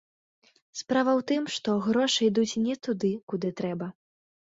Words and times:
Справа 0.79 1.11
ў 1.19 1.25
тым, 1.31 1.43
што 1.55 1.75
грошы 1.87 2.21
ідуць 2.29 2.59
не 2.65 2.75
туды, 2.87 3.11
куды 3.33 3.53
трэба. 3.61 3.91